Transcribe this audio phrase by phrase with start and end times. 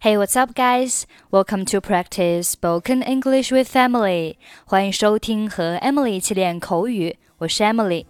[0.00, 1.04] Hey, what's up, guys?
[1.30, 4.36] Welcome to practice spoken English with Emily.
[4.64, 7.18] 欢迎收听和 Emily 一起练口语。
[7.38, 8.06] 我是 Emily。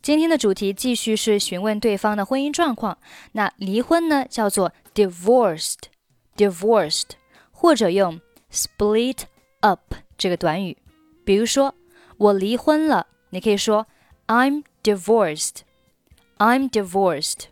[0.00, 2.98] 今天的主题继续是询问对方的婚姻状况。
[3.32, 7.10] 那离婚呢，叫做 divorced，divorced，
[7.50, 8.20] 或者用
[8.52, 9.22] split
[9.60, 10.76] up 这个短语。
[11.24, 11.74] 比如说，
[12.16, 13.86] 我离婚了，你可以说
[14.26, 17.44] I'm divorced，I'm divorced。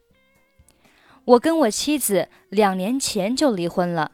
[1.24, 4.12] 我跟我妻子两年前就离婚了。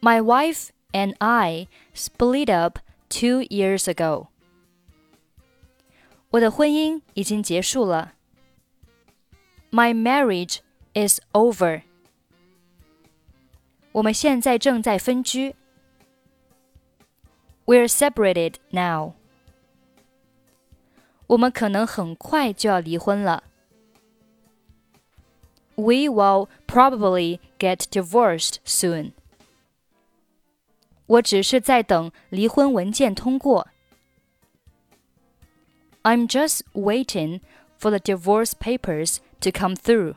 [0.00, 4.28] My wife and I split up two years ago.
[6.30, 8.14] 我的婚姻已经结束了。
[9.70, 10.58] My marriage
[10.94, 11.82] is over.
[13.92, 15.54] 我们现在正在分居。
[17.66, 19.12] We're separated now.
[21.28, 23.44] 我们可能很快就要离婚了。
[25.76, 29.12] we will probably get divorced soon.
[31.06, 33.68] 我只是在等离婚文件通过。
[36.02, 37.40] I'm just waiting
[37.78, 40.14] for the divorce papers to come through.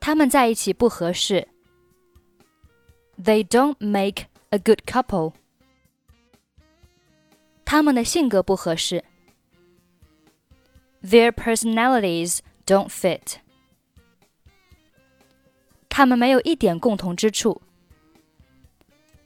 [0.00, 1.48] 他们在一起不合适。
[3.22, 5.32] They don't make a good couple.
[7.64, 9.04] 他们的性格不合适。
[11.02, 13.36] Their personalities don't fit.
[15.88, 17.62] 他们没有一点共同之处。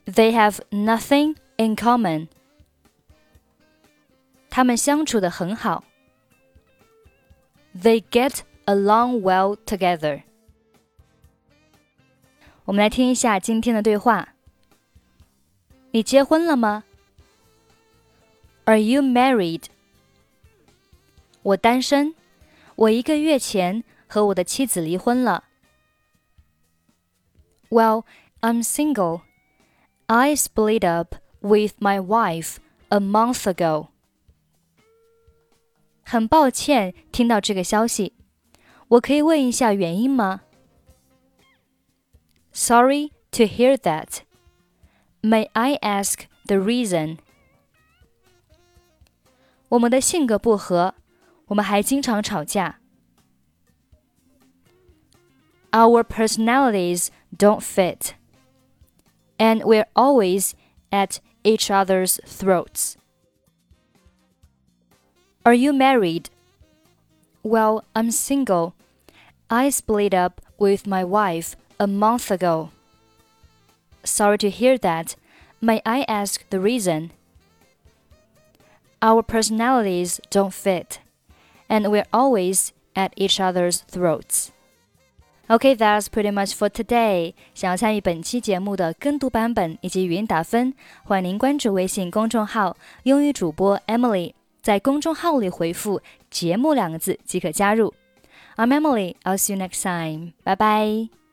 [0.07, 2.29] They have nothing in common.
[4.49, 5.85] 他们相处的很好。
[7.75, 10.23] They get along well together.
[12.65, 14.35] 我们来听一下今天的对话。
[15.93, 16.85] 你结婚了吗？
[18.65, 19.65] Are you married?
[21.43, 22.15] 我单身。
[22.77, 25.45] 我一个月前和我的妻子离婚了。
[27.69, 28.05] Well,
[28.41, 29.23] I'm single.
[30.07, 32.57] I split up with my wife
[32.89, 33.89] a month ago.
[36.03, 38.15] 很抱歉听到这个消息，
[38.89, 40.41] 我可以问一下原因吗？
[42.53, 44.23] Sorry to hear that.
[45.23, 47.19] May I ask the reason?
[49.69, 50.97] 我们的性格不合。
[51.47, 52.79] 我们还经常吵架。
[55.73, 58.15] Our personalities don't fit,
[59.39, 60.53] and we're always
[60.91, 62.97] at each other's throats.
[65.45, 66.29] Are you married?
[67.43, 68.75] Well, I'm single.
[69.49, 72.71] I split up with my wife a month ago.
[74.05, 75.17] Sorry to hear that.
[75.61, 77.13] May I ask the reason?
[79.03, 81.01] Our personalities don't fit
[81.69, 84.49] and we're always at each other's throats.
[85.49, 87.35] Okay, that's pretty much for today.
[87.55, 96.01] 想要参与本期节目的跟读版本以及语音打分，欢迎您关注微信公众号“英语主播 Emily”，在公众号里回复“
[96.31, 97.93] 节目”两个字即可加入。
[98.57, 99.17] I'm Emily.
[99.25, 100.35] I'll see you next time.
[100.45, 101.24] Bye bye.